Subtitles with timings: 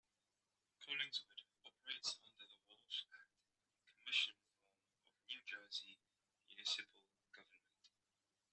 [0.81, 3.37] Collingswood operates under the Walsh Act
[3.85, 6.01] commission form of New Jersey
[6.49, 7.69] municipal government.